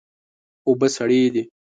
اوبه 0.67 0.87
سړې 0.95 1.21
دي 1.33 1.41